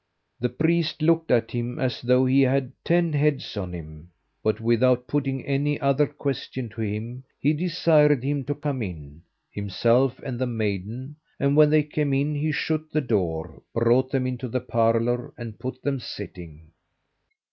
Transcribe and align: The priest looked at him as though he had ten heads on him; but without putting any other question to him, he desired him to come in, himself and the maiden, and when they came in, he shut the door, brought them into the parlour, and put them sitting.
The 0.39 0.49
priest 0.49 1.03
looked 1.03 1.29
at 1.29 1.51
him 1.51 1.77
as 1.77 2.01
though 2.01 2.25
he 2.25 2.41
had 2.41 2.71
ten 2.83 3.13
heads 3.13 3.55
on 3.55 3.71
him; 3.71 4.09
but 4.41 4.59
without 4.59 5.05
putting 5.05 5.45
any 5.45 5.79
other 5.79 6.07
question 6.07 6.69
to 6.69 6.81
him, 6.81 7.23
he 7.39 7.53
desired 7.53 8.23
him 8.23 8.43
to 8.45 8.55
come 8.55 8.81
in, 8.81 9.21
himself 9.51 10.17
and 10.25 10.39
the 10.39 10.47
maiden, 10.47 11.17
and 11.39 11.55
when 11.55 11.69
they 11.69 11.83
came 11.83 12.15
in, 12.15 12.33
he 12.33 12.51
shut 12.51 12.91
the 12.91 12.99
door, 12.99 13.61
brought 13.75 14.09
them 14.11 14.25
into 14.25 14.47
the 14.47 14.59
parlour, 14.59 15.35
and 15.37 15.59
put 15.59 15.79
them 15.83 15.99
sitting. 15.99 16.71